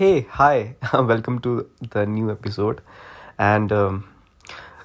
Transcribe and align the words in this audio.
Hey, 0.00 0.22
hi 0.30 0.60
welcome 0.94 1.38
to 1.38 1.54
the 1.84 2.04
new 2.08 2.30
episode 2.30 2.80
um, 3.40 4.02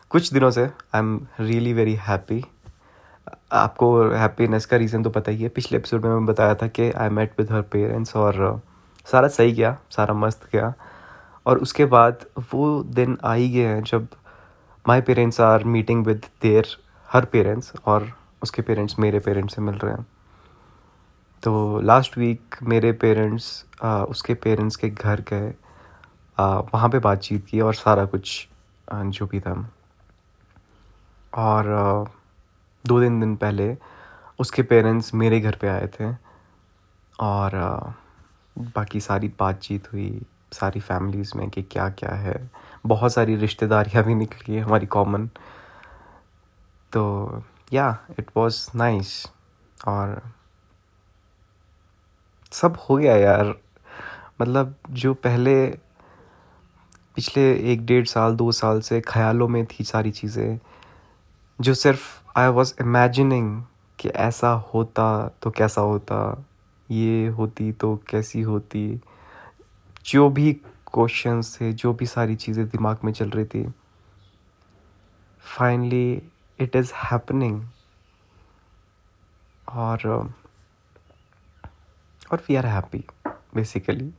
कुछ 0.09 0.31
दिनों 0.33 0.51
से 0.51 0.63
I 0.63 0.99
am 0.99 1.27
really 1.39 1.73
very 1.73 1.95
happy 2.01 2.43
आपको 3.51 3.89
happiness 4.09 4.65
का 4.65 4.77
रीज़न 4.77 5.03
तो 5.03 5.09
पता 5.09 5.31
ही 5.31 5.43
है। 5.43 5.49
पिछले 5.49 5.77
एपिसोड 5.77 6.05
में 6.05 6.11
मैं 6.11 6.25
बताया 6.25 6.55
था 6.55 6.67
कि 6.67 6.89
I 6.91 7.09
met 7.09 7.33
with 7.39 7.51
her 7.51 7.61
parents 7.61 8.15
और 8.15 8.39
uh, 8.53 9.09
सारा 9.11 9.27
सही 9.27 9.51
गया 9.51 9.77
सारा 9.91 10.13
मस्त 10.13 10.47
गया। 10.53 10.73
और 11.45 11.59
उसके 11.59 11.85
बाद 11.85 12.25
वो 12.53 12.71
दिन 12.83 13.17
आ 13.23 13.33
ही 13.33 13.49
गए 13.49 13.65
हैं 13.65 13.83
जब 13.83 14.07
my 14.87 15.01
parents 15.01 15.41
are 15.41 15.63
meeting 15.75 16.05
with 16.05 16.25
their 16.41 16.67
her 17.09 17.25
parents 17.25 17.73
और 17.85 18.11
उसके 18.43 18.61
पेरेंट्स 18.61 18.99
मेरे 18.99 19.19
पेरेंट्स 19.19 19.55
से 19.55 19.61
मिल 19.61 19.75
रहे 19.75 19.93
हैं। 19.93 20.05
तो 21.43 21.79
लास्ट 21.81 22.17
वीक 22.17 22.55
मेरे 22.63 22.91
पेरेंट्स 23.01 23.45
उसके 23.83 24.33
पेरेंट्स 24.33 24.75
के 24.75 24.89
घर 24.89 25.21
गए 25.29 25.53
वहाँ 26.73 26.89
पे 26.89 26.99
बातचीत 26.99 27.45
की 27.45 27.59
और 27.61 27.73
सारा 27.73 28.05
कुछ 28.05 28.47
जो 28.87 29.25
भी 29.27 29.39
था। 29.39 29.53
और 31.33 31.65
दो 32.85 32.99
दिन 32.99 33.19
दिन 33.19 33.35
पहले 33.35 33.75
उसके 34.39 34.63
पेरेंट्स 34.63 35.13
मेरे 35.13 35.39
घर 35.39 35.55
पे 35.61 35.67
आए 35.67 35.87
थे 35.93 36.11
और 37.19 37.55
बाकी 38.57 38.99
सारी 38.99 39.27
बातचीत 39.39 39.91
हुई, 39.93 40.21
सारी 40.53 40.79
फैमिलीज़ 40.79 41.31
में 41.37 41.49
कि 41.49 41.61
क्या 41.63 41.89
क्या 41.89 42.15
है। 42.15 42.49
बहुत 42.85 43.13
सारी 43.13 43.35
रिश्तेदारियाँ 43.35 44.03
भी 44.03 44.15
निकली 44.15 44.55
है 44.55 44.61
हमारी 44.61 44.85
कॉमन 44.87 45.27
तो 46.91 47.43
या 47.73 47.97
इट 48.19 48.29
वाज 48.37 48.65
नाइस 48.75 49.25
और 49.87 50.21
सब 52.51 52.77
हो 52.89 52.95
गया 52.95 53.15
यार। 53.15 53.53
मतलब 54.41 54.75
जो 54.89 55.13
पहले, 55.13 55.65
पिछले 57.15 57.43
एक 57.73 57.85
डेढ़ 57.85 58.05
साल, 58.05 58.35
दो 58.35 58.51
साल 58.51 58.81
से 58.81 59.01
ख्यालों 59.01 59.47
में 59.47 59.65
थी 59.65 59.83
सारी 59.83 60.11
चीज़ें, 60.11 60.59
जो 61.59 61.73
सिर्फ़ 61.73 62.39
आई 62.39 62.47
वॉज़ 62.47 62.73
इमेजिनिंग 62.81 63.63
कि 63.99 64.09
ऐसा 64.09 64.51
होता 64.73 65.27
तो 65.41 65.51
कैसा 65.51 65.81
होता, 65.81 66.45
ये 66.91 67.27
होती 67.27 67.71
तो 67.71 67.95
कैसी 68.09 68.41
होती। 68.41 69.01
जो 70.05 70.29
भी 70.29 70.53
क्वेश्चंस 70.93 71.57
थे, 71.61 71.71
जो 71.73 71.93
भी 71.93 72.05
सारी 72.05 72.35
चीज़ें 72.35 72.65
दिमाग 72.67 72.97
में 73.03 73.11
चल 73.13 73.29
रही 73.29 73.45
थी 73.45 73.65
फाइनली 75.43 76.21
इट 76.59 76.75
इज़ 76.75 76.91
हैपनिंग 76.95 77.61
और 79.67 80.33
और 82.31 82.43
वी 82.49 82.55
आर 82.55 82.65
हैप्पी 82.65 83.03
बेसिकली 83.55 84.11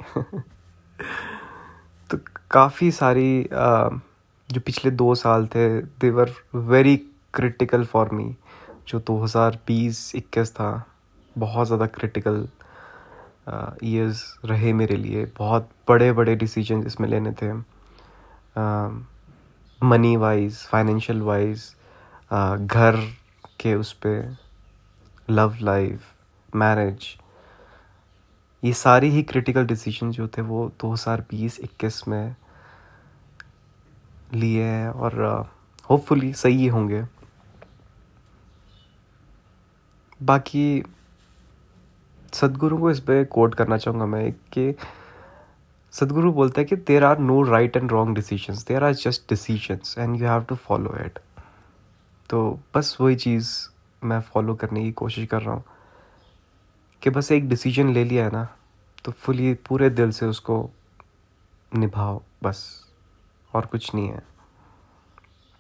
तो 2.11 2.19
काफ़ी 2.51 2.91
सारी 2.93 3.49
जो 3.53 4.61
पिछले 4.61 4.91
दो 4.93 5.15
साल 5.15 5.47
थे 5.47 5.69
they 5.81 6.11
were 6.11 6.31
very 6.55 6.97
critical 7.35 7.85
for 7.85 8.11
me 8.13 8.35
जो 8.89 9.01
2020-21 9.01 10.51
था, 10.51 10.87
बहुत 11.37 11.67
ज़्यादा 11.67 11.87
क्रिटिकल 11.87 12.47
ईयर्स 13.85 14.23
रहे 14.45 14.73
मेरे 14.73 14.97
लिए। 14.97 15.25
बहुत 15.39 15.69
बड़े 15.89 16.13
बड़े 16.13 16.35
डिसीज़न 16.37 16.83
इसमें 16.87 17.09
लेने 17.09 17.33
थे। 17.33 17.53
मनी 19.81 20.17
वाइज 20.17 20.59
फाइनेंशियल 20.67 21.23
वाइज 21.23 21.65
घर 22.33 22.97
के 23.61 23.75
उस 23.75 23.93
पर 24.05 24.37
लव 25.31 25.57
लाइफ 25.63 26.01
मैरिज 26.57 27.07
ये 28.63 28.73
सारी 28.73 29.09
ही 29.11 29.23
क्रिटिकल 29.23 29.67
डिसीज़न 29.67 30.11
जो 30.11 30.27
थे 30.29 30.43
वो 30.43 30.71
2020-21 30.81 32.07
में 32.09 32.35
लिए 34.35 34.63
हैं 34.63 34.89
और 34.89 35.15
होपफुली 35.91 36.33
सही 36.33 36.57
ही 36.57 36.67
होंगे। 36.67 37.03
बाकी 40.21 40.83
सदगुरु 42.33 42.79
को 42.79 42.91
इस 42.91 43.01
पर 43.01 43.25
कोट 43.33 43.55
करना 43.55 43.77
चाहूँगा 43.77 44.07
मैं 44.07 44.31
कि 44.53 44.75
सदगुरु 45.93 46.33
बोलता 46.33 46.61
है 46.61 46.65
कि 46.65 46.77
there 46.77 47.05
are 47.05 47.19
no 47.19 47.43
right 47.43 47.77
and 47.77 47.91
wrong 47.93 48.15
decisions 48.17 48.65
there 48.69 48.85
are 48.85 48.95
just 48.95 49.29
decisions 49.31 49.95
and 49.99 50.21
you 50.21 50.27
have 50.29 50.45
to 50.45 50.55
follow 50.55 50.95
it 51.05 51.19
तो 52.31 52.61
बस 52.75 52.97
वही 53.01 53.17
चीज़ 53.17 53.51
मैं 54.03 54.21
फॉलो 54.33 54.55
करने 54.55 54.83
की 54.83 54.93
कोशिश 54.93 55.27
कर 55.29 55.43
रहा 55.43 55.55
हूँ। 55.55 55.65
कि 57.03 57.11
बस 57.11 57.31
एक 57.33 57.49
डिसीज़न 57.49 57.93
ले 57.93 58.05
लिया 58.05 58.25
है 58.25 58.31
ना 58.31 58.49
तो 59.05 59.13
फुली 59.13 59.53
पूरे 59.69 59.89
दिल 59.91 60.11
से 60.11 60.27
उसको 60.27 60.71
निभाओ, 61.73 62.23
बस। 62.45 62.61
और 63.55 63.67
कुछ 63.67 63.95
नहीं 63.95 64.09
है। 64.09 64.23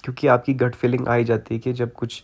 क्योंकि 0.04 0.26
आपकी 0.26 0.54
गट 0.54 0.74
फीलिंग 0.74 1.08
आई 1.08 1.24
जाती 1.24 1.54
है 1.54 1.60
कि 1.60 1.72
जब 1.72 1.92
कुछ 1.92 2.22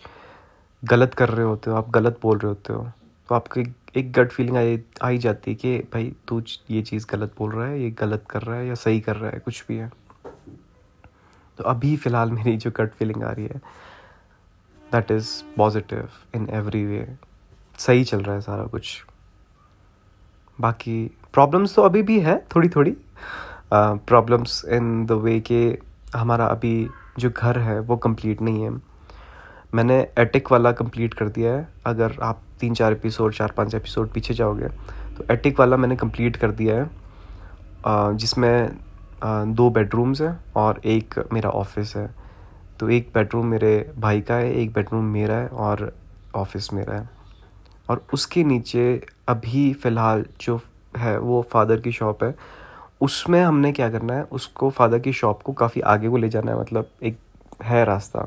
गलत 0.82 1.14
कर 1.14 1.28
रहे 1.28 1.46
होते 1.46 1.70
हो, 1.70 1.76
आप 1.76 1.90
गलत 1.90 2.18
बोल 2.22 2.38
रहे 2.38 2.48
होते 2.48 2.72
हो 2.72 2.90
तो 3.28 3.34
आपकी 3.34 3.62
एक 3.96 4.12
गट 4.12 4.32
फीलिंग 4.32 4.56
आई 4.56 4.80
आई 5.02 5.18
जाती 5.18 5.50
है 5.50 5.54
कि 5.56 5.78
भाई, 5.92 6.12
तू 6.28 6.42
ये 6.70 6.82
चीज़ 6.82 7.06
गलत 7.10 7.34
बोल 7.38 7.52
रहा 7.52 7.66
है, 7.66 7.80
ये 7.82 7.90
गलत 7.90 8.24
कर 8.30 8.42
रहा 8.42 8.56
है, 8.56 8.66
या 8.66 8.74
सही 8.74 9.00
कर 9.00 9.16
रहा 9.16 9.30
है, 9.30 9.38
कुछ 9.38 9.64
भी 9.68 9.76
है। 9.76 9.90
तो 11.58 11.64
अभी 11.64 11.96
फ़िलहाल 11.96 12.32
मेरी 12.32 12.56
जो 12.56 12.70
गट 12.76 12.92
फीलिंग 12.92 13.22
आ 13.24 13.30
रही 13.30 13.46
है 13.46 13.60
that 14.82 15.10
is 15.10 15.30
positive 15.56 16.08
in 16.34 16.48
every 16.50 16.84
way 16.86 17.06
सही 17.78 18.04
चल 18.04 18.22
रहा 18.22 18.34
है 18.34 18.40
सारा 18.40 18.64
कुछ। 18.66 19.02
बाकी 20.58 21.04
प्रॉब्लम्स 21.32 21.74
तो 21.74 21.82
अभी 21.82 22.02
भी 22.02 22.18
है 22.20 22.36
थोड़ी 22.54 22.68
थोड़ी 22.68 22.96
प्रॉब्लम्स 23.72 24.64
इन 24.66 25.04
द 25.06 25.12
वे 25.14 25.38
के 25.40 25.78
हमारा 26.16 26.46
अभी 26.46 26.88
जो 27.18 27.30
घर 27.30 27.58
है, 27.58 27.78
वो 27.80 27.96
कंप्लीट 27.96 28.40
नहीं 28.42 28.62
है। 28.62 28.70
मैंने 29.74 29.96
एटिक 30.18 30.50
वाला 30.52 30.72
कंप्लीट 30.72 31.14
कर 31.14 31.28
दिया 31.28 31.52
है। 31.52 31.68
अगर 31.86 32.16
आप 32.22 32.40
तीन 32.60 32.74
चार 32.74 32.92
एपिसोड 32.92 33.32
चार 33.34 33.52
पाँच 33.56 33.74
एपिसोड 33.74 34.10
पीछे 34.12 34.34
जाओगे 34.34 34.68
तो 35.16 35.24
एटिक 35.30 35.60
वाला 35.60 35.76
मैंने 35.76 35.96
कंप्लीट 35.96 36.36
कर 36.36 36.50
दिया 36.52 36.76
है। 36.76 38.16
जिसमें 38.16 39.54
दो 39.54 39.68
बेडरूम्स 39.70 40.20
हैं 40.20 40.38
और 40.56 40.80
एक 40.86 41.14
मेरा 41.32 41.50
ऑफ़िस 41.50 41.94
है। 41.96 42.08
तो 42.80 42.88
एक 42.90 43.10
बेडरूम 43.14 43.46
मेरे 43.46 43.92
भाई 43.98 44.20
का 44.20 44.34
है, 44.34 44.52
एक 44.52 44.72
बेडरूम 44.72 45.04
मेरा 45.04 45.36
है 45.36 45.48
और 45.48 45.92
ऑफ़िस 46.34 46.72
मेरा 46.72 46.94
है। 46.94 47.17
और 47.88 48.04
उसके 48.14 48.44
नीचे 48.44 49.00
अभी 49.28 49.72
फ़िलहाल 49.74 50.24
जो 50.40 50.60
है, 50.96 51.18
वो 51.18 51.42
फादर 51.52 51.80
की 51.80 51.92
शॉप 51.92 52.24
है, 52.24 52.34
उसमें 53.00 53.40
हमने 53.42 53.72
क्या 53.72 53.90
करना 53.90 54.14
है, 54.14 54.22
उसको 54.22 54.70
फादर 54.70 54.98
की 54.98 55.12
शॉप 55.12 55.42
को 55.42 55.52
काफ़ी 55.52 55.80
आगे 55.80 56.08
को 56.08 56.16
ले 56.16 56.28
जाना 56.28 56.52
है 56.52 56.60
मतलब 56.60 56.90
एक 57.02 57.18
है 57.62 57.84
रास्ता। 57.84 58.26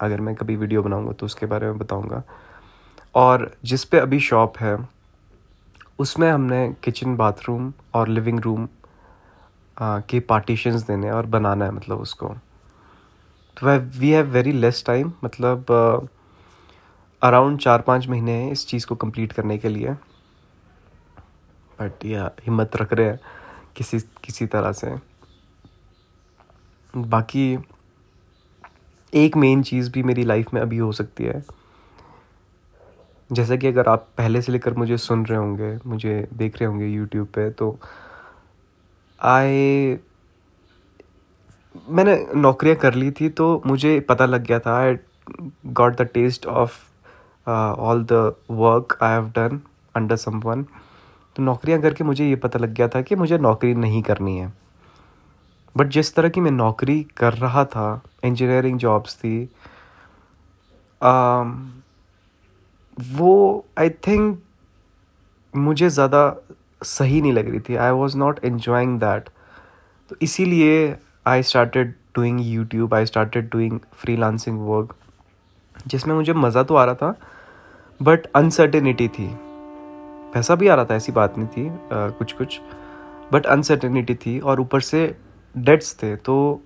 अगर 0.00 0.20
मैं 0.20 0.34
कभी 0.34 0.56
वीडियो 0.56 0.82
बनाऊँगा 0.82 1.12
तो 1.12 1.26
उसके 1.26 1.46
बारे 1.46 1.66
में 1.66 1.78
बताऊँगा। 1.78 2.22
और 3.14 3.50
जिस 3.64 3.84
पे 3.84 3.98
अभी 3.98 4.20
शॉप 4.20 4.58
है, 4.58 4.76
उसमें 5.98 6.30
हमने 6.30 6.68
किचन 6.84 7.16
बाथरूम 7.16 7.72
और 7.94 8.08
लिविंग 8.08 8.40
रूम 8.40 8.68
के 9.76 10.20
पार्टीशंस 10.20 10.82
देने 10.82 11.10
और 11.10 11.26
बनाना 11.26 11.64
है 11.64 11.70
मतलब 11.70 12.00
उसको। 12.00 12.28
तो 13.56 13.76
we 13.98 14.10
have 14.10 14.26
very 14.26 14.52
less 14.52 14.82
time 14.86 15.12
मतलब 15.24 15.66
अराउंड 17.22 17.58
चार 17.58 17.80
पाँच 17.82 18.08
महीने 18.08 18.32
हैं 18.32 18.50
इस 18.52 18.66
चीज़ 18.66 18.86
को 18.86 18.94
कंप्लीट 18.94 19.32
करने 19.32 19.58
के 19.58 19.68
लिए। 19.68 19.92
बट 21.80 22.04
या 22.04 22.30
हिम्मत 22.46 22.76
रख 22.76 22.92
रहे 22.92 23.06
हैं 23.06 23.20
किसी 23.76 23.98
किसी 24.24 24.46
तरह 24.46 24.72
से। 24.72 24.94
बाकी 26.94 27.58
एक 29.12 29.36
मेन 29.36 29.62
चीज़ 29.62 29.90
भी 29.90 30.02
मेरी 30.02 30.24
लाइफ 30.24 30.52
में 30.54 30.60
अभी 30.60 30.78
हो 30.78 30.92
सकती 30.92 31.24
है। 31.24 31.42
जैसा 33.30 33.56
कि 33.56 33.66
अगर 33.66 33.88
आप 33.88 34.08
पहले 34.18 34.42
से 34.42 34.52
लेकर 34.52 34.74
मुझे 34.74 34.96
सुन 34.96 35.24
रहे 35.26 35.38
होंगे, 35.38 35.78
मुझे 35.86 36.28
देख 36.32 36.56
रहे 36.56 36.66
होंगे 36.66 36.86
यूट्यूब 36.86 37.26
पे 37.26 37.50
तो 37.50 37.78
आई 39.20 39.98
मैंने 41.88 42.16
नौकरियाँ 42.36 42.76
कर 42.76 42.94
ली 42.94 43.10
थी 43.10 43.28
तो 43.28 43.62
मुझे 43.66 43.98
पता 44.00 44.26
लग 44.26 44.46
गया 44.46 44.58
था 44.58 44.76
I 44.78 44.96
got 45.66 45.96
the 45.96 46.02
test 46.14 46.46
of 46.46 46.87
all 47.48 48.04
the 48.04 48.12
work 48.50 48.98
I 49.02 49.12
have 49.12 49.28
done 49.36 49.60
under 49.94 50.16
someone 50.40 50.64
तो 51.36 51.42
नौकरियाँ 51.42 51.80
करके 51.82 52.04
मुझे 52.04 52.28
ये 52.28 52.36
पता 52.36 52.58
लग 52.58 52.72
गया 52.74 52.88
था 52.88 53.02
कि 53.02 53.16
मुझे 53.16 53.38
नौकरी 53.38 53.74
नहीं 53.76 54.02
करनी 54.02 54.36
है। 54.38 54.52
बट 55.76 55.88
जिस 55.88 56.14
तरह 56.14 56.28
की 56.28 56.40
मैं 56.40 56.50
नौकरी 56.50 57.02
कर 57.16 57.32
रहा 57.34 57.64
था 57.66 58.00
इंजीनियरिंग 58.24 58.78
जॉब्स 58.78 59.16
थी 59.16 59.48
um, 61.00 61.56
वो 62.96 63.64
आई 63.78 63.90
थिंक 64.06 64.38
मुझे 65.54 65.88
ज़्यादा 65.90 66.22
सही 66.82 67.20
नहीं 67.20 67.32
लग 67.32 67.48
रही 67.50 67.60
थी। 67.60 67.76
I 67.76 67.90
was 67.90 68.16
not 68.18 68.44
enjoying 68.44 68.98
that 69.00 69.28
तो 70.10 70.16
इसीलिए 70.22 70.96
I 71.26 71.42
started 71.42 71.94
doing 72.16 72.40
YouTube 72.42 72.94
I 72.94 73.06
started 73.06 73.48
doing 73.52 73.78
freelancing 74.16 74.60
work 74.68 74.94
जिसमें 75.86 76.14
मुझे 76.14 76.32
मज़ा 76.34 76.62
तो 76.62 76.74
आ 76.74 76.84
रहा 76.84 76.94
था 76.94 77.14
बट 78.00 78.26
अनसर्टेनिटी 78.36 79.08
थी। 79.08 79.28
पैसा 80.34 80.54
भी 80.54 80.68
आ 80.68 80.74
रहा 80.74 80.84
था 80.84 80.94
ऐसी 80.94 81.12
बात 81.12 81.38
नहीं 81.38 81.48
थी 81.48 81.68
आ, 81.68 82.08
कुछ 82.08 82.32
कुछ 82.32 82.60
बट 83.32 83.46
अनसर्टेनिटी 83.46 84.14
थी 84.16 84.38
और 84.40 84.60
ऊपर 84.60 84.80
से 84.80 85.16
डेट्स 85.54 85.94
थे 86.02 86.14
तो 86.16 86.60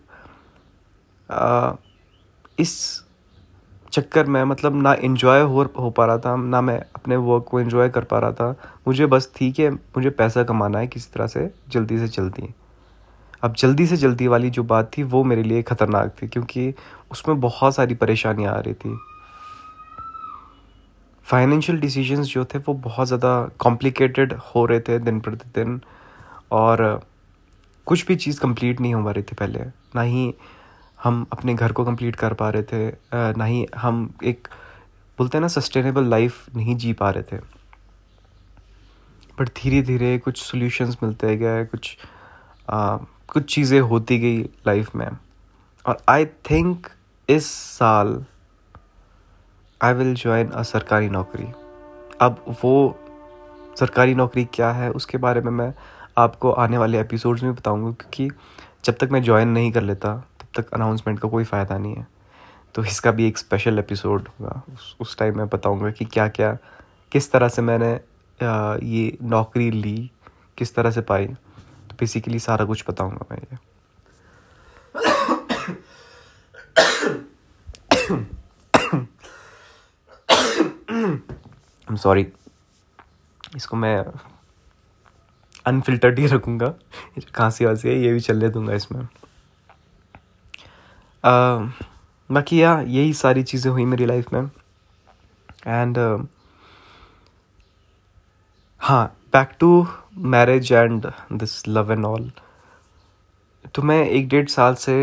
आ, 1.30 1.72
इस 2.58 3.02
चक्कर 3.92 4.26
में 4.26 4.42
मतलब 4.44 4.82
ना 4.82 4.92
इन्जॉय 4.94 5.40
हो 5.40 5.62
हो 5.78 5.90
पा 5.90 6.06
रहा 6.06 6.18
था 6.18 6.34
ना 6.36 6.60
मैं 6.60 6.78
अपने 6.96 7.16
वर्क 7.16 7.44
को 7.44 7.60
इन्जॉय 7.60 7.88
कर 7.88 8.04
पा 8.04 8.18
रहा 8.18 8.32
था। 8.32 8.50
मुझे 8.88 9.06
बस 9.06 9.30
थी 9.40 9.50
कि 9.52 9.68
मुझे 9.68 10.10
पैसा 10.10 10.42
कमाना 10.42 10.78
है 10.78 10.86
किसी 10.86 11.10
तरह 11.14 11.26
से 11.26 11.50
जल्दी 11.68 11.98
से 11.98 12.08
जल्दी। 12.08 12.48
अब 13.42 13.54
जल्दी 13.54 13.86
से 13.86 13.96
जल्दी 13.96 14.26
वाली 14.26 14.50
जो 14.50 14.62
बात 14.64 14.90
थी 14.96 15.02
वो 15.02 15.22
मेरे 15.24 15.42
लिए 15.42 15.62
ख़तरनाक 15.62 16.14
थी 16.22 16.28
क्योंकि 16.28 16.72
उसमें 17.10 17.40
बहुत 17.40 17.74
सारी 17.74 17.94
परेशानियाँ 17.94 18.54
आ 18.54 18.58
रही 18.58 18.74
थी। 18.74 18.96
फाइनेंशियल 21.32 21.78
डिसीजंस 21.80 22.26
जो 22.28 22.44
थे 22.44 22.58
वो 22.58 22.72
बहुत 22.84 23.06
ज़्यादा 23.06 23.28
कॉम्प्लिकेटेड 23.58 24.32
हो 24.46 24.64
रहे 24.66 24.80
थे 24.80 24.98
दिन 24.98 25.20
प्रतिदिन 25.20 25.80
और 26.52 26.80
कुछ 27.86 28.06
भी 28.06 28.16
चीज़ 28.16 28.40
कंप्लीट 28.40 28.80
नहीं 28.80 28.94
हो 28.94 29.04
पा 29.04 29.10
रही 29.10 29.22
थी 29.22 29.36
पहले। 29.36 29.60
ना 29.96 30.02
ही 30.02 30.32
हम 30.98 31.26
अपने 31.32 31.54
घर 31.54 31.72
को 31.72 31.84
कंप्लीट 31.84 32.16
कर 32.16 32.34
पा 32.34 32.48
रहे 32.50 32.62
थे 32.62 33.32
ना 33.38 33.44
ही 33.44 33.66
हम 33.76 34.08
एक 34.24 34.48
बोलते 35.18 35.38
हैं 35.38 35.40
ना 35.40 35.48
सस्टेनेबल 35.48 36.04
लाइफ 36.04 36.56
नहीं 36.56 36.76
जी 36.76 36.92
पा 36.92 37.10
रहे 37.10 37.22
थे। 37.22 37.40
बट 39.38 39.48
धीरे 39.56 39.80
धीरे 39.82 40.16
कुछ 40.18 40.42
सॉल्यूशंस 40.42 40.96
मिलते 41.02 41.36
गए 41.36 41.64
कुछ 41.64 41.96
आ, 42.70 42.96
कुछ 43.28 43.54
चीज़ें 43.54 43.80
होती 43.80 44.18
गई 44.18 44.42
लाइफ 44.66 44.94
में। 44.96 45.08
और 45.84 46.02
आई 46.08 46.24
थिंक 46.50 46.86
इस 47.28 47.50
साल 47.50 48.14
आई 49.84 49.92
विल 49.92 50.14
ज्वाइन 50.14 50.48
अ 50.48 50.62
सरकारी 50.62 51.08
नौकरी 51.08 51.46
अब 52.20 52.44
वो 52.62 52.74
सरकारी 53.78 54.14
नौकरी 54.14 54.44
क्या 54.44 54.70
है 54.72 54.90
उसके 54.90 55.18
बारे 55.18 55.40
में 55.40 55.50
मैं 55.50 55.72
आपको 56.18 56.50
आने 56.52 56.78
वाले 56.78 57.00
एपिसोड्स 57.00 57.42
में 57.42 57.54
बताऊँगा 57.54 57.90
क्योंकि 57.90 58.28
जब 58.84 58.96
तक 59.00 59.08
मैं 59.12 59.22
ज्वाइन 59.22 59.48
नहीं 59.48 59.72
कर 59.72 59.82
लेता 59.82 60.14
तब 60.40 60.62
तक 60.62 60.72
अनाउंसमेंट 60.74 61.18
का 61.20 61.28
कोई 61.28 61.44
फ़ायदा 61.44 61.78
नहीं 61.78 61.94
है 61.94 62.06
तो 62.74 62.84
इसका 62.84 63.10
भी 63.10 63.26
एक 63.26 63.38
स्पेशल 63.38 63.78
एपिसोड 63.78 64.28
होगा 64.28 64.62
उस 65.00 65.16
टाइम 65.18 65.36
मैं 65.38 65.48
बताऊँगा 65.48 65.90
कि 65.90 66.04
क्या 66.04 66.28
क्या 66.28 66.56
किस 67.12 67.30
तरह 67.32 67.48
से 67.48 67.62
मैंने 67.62 67.92
ये 68.86 69.18
नौकरी 69.22 69.70
ली 69.70 70.10
किस 70.58 70.74
तरह 70.74 70.90
से 70.90 71.00
पाई 71.00 71.26
तो 71.26 71.96
बेसिकली 72.00 72.38
सारा 72.38 72.64
कुछ 72.64 72.84
बताऊँगा 72.88 73.26
मैं 73.30 73.38
ये 73.38 73.58
I'm 81.92 81.98
सॉरी 81.98 82.26
इसको 83.56 83.76
मैं 83.76 83.96
अनफिल्टर्ड 85.66 86.18
ही 86.18 86.26
रखूँगा। 86.26 86.72
खांसी 87.34 87.64
वासी 87.64 87.88
है 87.88 87.94
ये 87.94 88.12
भी 88.12 88.20
चलने 88.20 88.48
दूँगा 88.48 88.74
इसमें। 88.74 89.06
बाकी 92.30 92.62
या 92.62 92.80
यही 92.80 93.12
सारी 93.14 93.42
चीज़ें 93.42 93.70
हुई 93.72 93.84
मेरी 93.84 94.06
लाइफ 94.06 94.32
में। 94.32 94.50
एंड 95.66 95.98
uh, 95.98 96.26
हाँ 98.80 99.04
back 99.32 99.50
to 99.60 99.86
marriage 100.16 100.72
and 100.72 101.06
this 101.32 101.68
love 101.68 101.92
and 101.92 102.04
all 102.04 102.30
तो 103.74 103.82
मैं 103.82 104.04
एक 104.04 104.28
डेढ़ 104.28 104.48
साल 104.48 104.74
से 104.74 104.94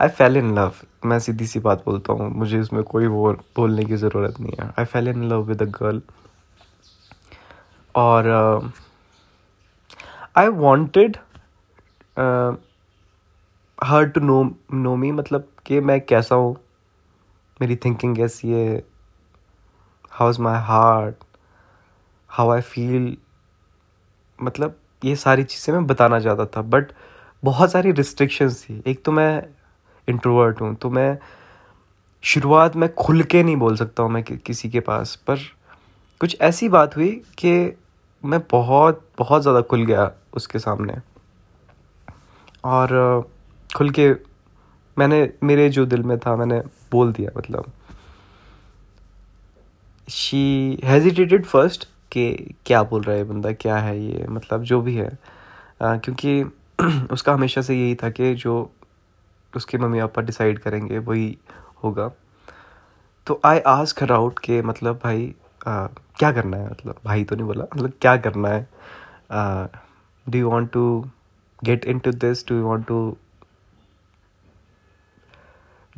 आई 0.00 0.08
फेल 0.08 0.36
इन 0.36 0.54
लव 0.54 0.72
मैं 1.02 1.18
सीधी 1.18 1.46
सी 1.46 1.60
बात 1.60 1.84
बोलता 1.84 2.12
हूँ, 2.12 2.28
मुझे 2.30 2.60
इसमें 2.60 2.82
कोई 2.84 3.06
वो 3.06 3.32
बोलने 3.56 3.84
की 3.84 3.96
ज़रूरत 3.96 4.40
नहीं 4.40 4.52
है। 4.60 4.68
I 4.78 4.84
fell 4.84 5.08
in 5.08 5.22
love 5.28 5.42
with 5.44 5.62
a 5.62 5.66
girl 5.74 6.00
और 7.94 8.28
I 10.36 10.48
wanted 10.48 11.16
her 13.78 14.04
to 14.06 14.20
know 14.20 14.42
know 14.74 14.94
me 14.96 15.10
मतलब 15.12 15.48
कि 15.66 15.80
मैं 15.80 16.00
कैसा 16.00 16.34
हूँ। 16.34 16.56
मेरी 17.60 17.76
थिंकिंग 17.76 18.16
कैसी 18.16 18.50
है। 18.50 18.82
How 20.12 20.30
is 20.30 20.40
my 20.42 20.60
heart 20.64 21.24
how 22.30 22.50
I 22.50 22.60
feel 22.62 23.16
मतलब 24.38 24.76
ये 25.04 25.14
सारी 25.16 25.44
चीज़ें 25.44 25.74
मैं 25.74 25.86
बताना 25.86 26.18
चाहता 26.20 26.46
था 26.46 26.62
बट 26.64 26.92
बहुत 27.42 27.70
सारी 27.72 27.92
रिस्ट्रिक्शंस 27.92 28.62
थी। 28.62 28.82
एक 28.86 29.04
तो 29.04 29.12
मैं 29.12 29.42
इंट्रोवर्ट 30.08 30.60
हूँ 30.60 30.74
तो 30.74 30.90
मैं 30.90 31.18
शुरुआत 32.24 32.76
में 32.76 32.88
खुल 32.94 33.22
के 33.22 33.42
नहीं 33.42 33.56
बोल 33.56 33.76
सकता 33.76 34.02
हूँ 34.02 34.10
मैं 34.10 34.22
कि, 34.22 34.36
किसी 34.36 34.70
के 34.70 34.80
पास 34.80 35.14
पर 35.26 35.38
कुछ 36.20 36.36
ऐसी 36.40 36.68
बात 36.68 36.96
हुई 36.96 37.10
कि 37.38 37.52
मैं 38.24 38.40
बहुत 38.50 39.06
बहुत 39.18 39.42
ज़्यादा 39.42 39.60
खुल 39.60 39.84
गया 39.86 40.10
उसके 40.34 40.58
सामने। 40.58 40.94
और 42.64 43.28
खुल 43.76 43.90
के 43.90 44.10
मैंने 44.96 45.28
मेरे 45.42 45.68
जो 45.70 45.86
दिल 45.86 46.02
में 46.02 46.18
था 46.18 46.36
मैंने 46.36 46.60
बोल 46.92 47.12
दिया 47.12 47.30
मतलब। 47.36 47.72
शी 50.08 50.78
हेजिटेटेड 50.84 51.44
फ़र्स्ट 51.46 51.84
कि 52.12 52.54
क्या 52.66 52.82
बोल 52.82 53.02
रहा 53.02 53.16
है 53.16 53.24
बंदा 53.24 53.52
क्या 53.52 53.76
है 53.76 53.98
ये 54.00 54.26
मतलब 54.28 54.62
जो 54.62 54.80
भी 54.80 54.94
है। 54.94 55.18
आ, 55.82 55.96
क्योंकि 55.96 56.42
उसका 57.12 57.32
हमेशा 57.32 57.62
से 57.62 57.74
यही 57.74 57.94
था 57.94 58.10
कि 58.10 58.34
जो 58.34 58.72
उसके 59.56 59.78
मम्मी 59.78 60.00
पापा 60.00 60.22
डिसाइड 60.22 60.58
करेंगे 60.58 60.98
वही 60.98 61.38
होगा। 61.84 62.10
तो 63.26 63.40
आई 63.44 63.58
आस्क 63.58 64.02
हर 64.02 64.12
आउट 64.12 64.38
के 64.38 64.62
मतलब 64.62 65.00
भाई 65.04 65.34
आ, 65.66 65.86
क्या 65.86 66.32
करना 66.32 66.56
है? 66.56 66.70
मतलब 66.70 66.96
भाई 67.04 67.24
तो 67.24 67.36
नहीं 67.36 67.46
बोला 67.46 67.64
मतलब 67.76 67.92
क्या 68.00 68.16
करना 68.16 68.48
है? 68.48 68.68
Do 70.28 70.38
you 70.38 70.50
want 70.50 70.72
to 70.72 71.10
get 71.64 71.84
into 71.98 72.12
this 72.12 72.48
do 72.48 72.54
you 72.54 72.68
want 72.68 72.86
to 72.86 73.16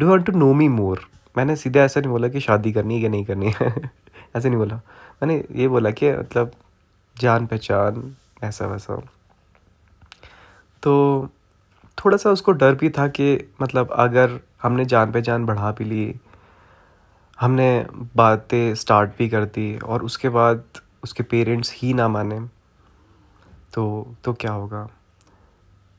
do 0.00 0.08
want 0.08 0.26
to 0.26 0.32
know 0.32 0.54
me 0.54 0.68
more 0.68 1.08
मैंने 1.36 1.56
सीधे 1.56 1.80
ऐसा 1.80 2.00
नहीं 2.00 2.10
बोला 2.10 2.28
कि 2.28 2.40
शादी 2.40 2.72
करनी 2.72 2.94
है 2.94 3.00
कि 3.00 3.08
नहीं 3.08 3.24
करनी 3.24 3.52
है। 3.62 3.90
ऐसे 4.36 4.48
नहीं 4.48 4.58
बोला। 4.58 4.76
मैंने 5.22 5.44
ये 5.52 5.68
बोला 5.68 5.90
कि 5.90 6.12
मतलब 6.12 6.52
जान 7.18 7.46
पहचान 7.46 8.16
ऐसा 8.42 8.66
वैसा 8.66 9.02
तो 10.82 11.28
थोड़ा 12.04 12.16
सा 12.16 12.30
उसको 12.30 12.52
डर 12.52 12.74
भी 12.74 12.90
था 12.90 13.06
कि 13.08 13.36
मतलब 13.62 13.90
अगर 13.92 14.38
हमने 14.62 14.84
जान 14.84 15.12
पहचान 15.12 15.44
बढ़ा 15.46 15.70
भी 15.72 15.84
ली, 15.84 16.14
हमने 17.38 17.86
बातें 18.16 18.74
स्टार्ट 18.74 19.10
भी 19.18 19.28
कर 19.28 19.44
दी 19.44 19.76
और 19.78 20.02
उसके 20.04 20.28
बाद 20.28 20.64
उसके 21.04 21.22
पेरेंट्स 21.22 21.72
ही 21.76 21.92
ना 21.94 22.08
माने 22.08 22.40
तो 23.74 24.14
तो 24.24 24.32
क्या 24.32 24.52
होगा? 24.52 24.88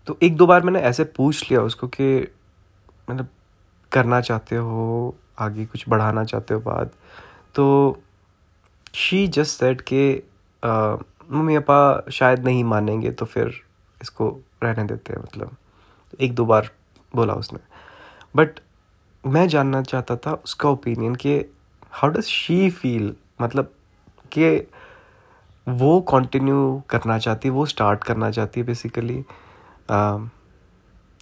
तो 0.07 0.17
एक 0.23 0.35
दो 0.37 0.45
बार 0.47 0.61
मैंने 0.61 0.79
ऐसे 0.79 1.03
पूछ 1.03 1.49
लिया 1.51 1.61
उसको 1.61 1.87
कि 1.87 2.27
मतलब 3.09 3.27
करना 3.91 4.21
चाहते 4.21 4.55
हो, 4.55 5.15
आगे 5.39 5.65
कुछ 5.65 5.85
बढ़ाना 5.89 6.23
चाहते 6.23 6.53
हो 6.53 6.59
बात 6.59 6.93
तो 7.55 8.01
शी 8.93 9.27
जस्ट 9.27 9.59
सेट 9.59 9.81
के 9.81 10.23
मम्मी 10.63 11.59
पापा 11.59 12.11
शायद 12.11 12.43
नहीं 12.45 12.63
मानेंगे 12.63 13.11
तो 13.11 13.25
फिर 13.25 13.61
इसको 14.01 14.29
रहने 14.63 14.83
देते 14.83 15.13
हैं 15.13 15.21
मतलब। 15.21 15.55
एक 16.19 16.33
दो 16.35 16.45
बार 16.45 16.69
बोला 17.13 17.33
उसने। 17.33 17.59
बट 18.35 18.59
मैं 19.23 19.47
जानना 19.47 19.81
चाहता 19.83 20.15
था 20.17 20.33
उसका 20.45 20.69
ओपिनियन 20.69 21.15
कि 21.15 21.33
हाउ 21.91 22.11
डज 22.11 22.23
शी 22.23 22.69
फील 22.69 23.13
मतलब 23.41 23.71
कि 24.31 24.67
वो 25.67 25.99
कंटिन्यू 26.09 26.81
करना 26.89 27.17
चाहती, 27.17 27.49
वो 27.49 27.65
स्टार्ट 27.65 28.03
करना 28.03 28.29
चाहती 28.31 28.59
है 28.59 28.65
बेसिकली 28.65 29.23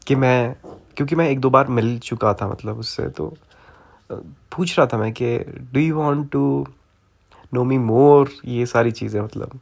कि 0.08 0.16
मैं, 0.16 0.56
क्योंकि 0.98 1.16
मैं 1.16 1.28
एक 1.30 1.40
दो 1.40 1.50
बार 1.50 1.68
मिल 1.70 1.98
चुका 2.00 2.34
था 2.34 2.48
मतलब 2.48 2.78
उससे 2.80 3.08
तो 3.10 3.34
पूछ 4.10 4.78
रहा 4.78 4.88
था 4.88 4.98
मैं 4.98 5.12
कि 5.14 5.38
do 5.74 5.80
you 5.80 5.96
want 5.96 6.30
to 6.32 6.66
know 7.54 7.64
me 7.64 7.78
more 7.78 8.30
ये 8.46 8.66
सारी 8.66 8.92
चीज़ें 8.92 9.20
मतलब। 9.22 9.60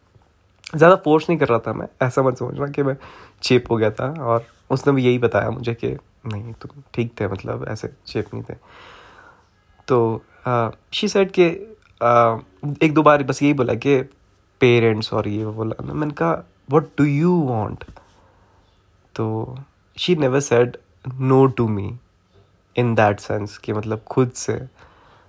ज़्यादा 0.76 0.96
फोर्स 0.96 1.30
नहीं 1.30 1.40
कर 1.40 1.48
रहा 1.48 1.60
था 1.60 1.74
मैं, 1.74 1.88
ऐसा 2.02 2.22
मत 2.24 2.38
समझना 2.38 2.68
कि 2.68 2.84
मैं 2.84 2.96
चेप 3.44 3.72
हो 3.72 3.78
गया 3.78 3.92
था 3.92 4.10
और 4.24 4.46
उसने 4.70 4.94
भी 4.94 5.04
यही 5.06 5.18
बताया 5.20 5.50
मुझे 5.50 5.74
कि 5.74 5.88
नहीं, 6.26 6.54
तुम 6.54 6.82
ठीक 6.94 7.12
थे 7.20 7.28
मतलब 7.28 7.66
ऐसे 7.70 7.90
शेप 8.08 8.34
नहीं 8.34 8.44
थे। 8.44 8.54
तो 9.88 10.22
शी 10.94 11.08
सेड 11.08 11.32
के 11.32 11.46
एक 12.86 12.94
दो 12.94 13.04
बार 13.04 13.24
बस 13.24 13.42
यही 13.44 13.54
बोला 13.54 13.74
कि 13.76 14.02
पेरेंट्स 14.62 15.14
और 15.14 15.28
ये 15.28 15.46
बोला 15.48 15.94
मैंने 15.94 16.14
कहा 16.14 16.44
वट 16.72 16.90
डू 16.98 17.04
यू 17.04 17.34
वॉन्ट 17.44 17.84
तो 19.16 19.58
she 19.98 20.16
never 20.16 20.40
said 20.40 20.78
no 21.06 21.46
to 21.48 21.68
me 21.68 21.94
in 22.76 22.94
that 22.96 23.20
sense 23.20 23.58
कि 23.58 23.74
मतलब 23.74 24.04
खुद 24.08 24.32
से। 24.36 24.58